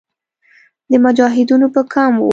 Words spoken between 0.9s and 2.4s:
د مجاهدینو به کم وو.